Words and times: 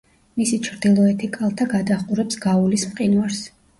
მისი 0.39 0.57
ჩრდილოეთი 0.67 1.29
კალთა 1.37 1.67
გადაჰყურებს 1.75 2.41
გაულის 2.47 2.87
მყინვარს. 2.93 3.45